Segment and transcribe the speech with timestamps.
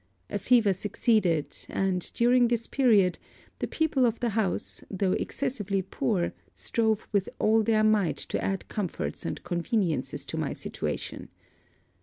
[0.31, 3.19] A fever succeeded; and, during this period,
[3.59, 8.67] the people of the house, though excessively poor, strove with all their might to add
[8.67, 11.29] comforts and conveniences to my situation.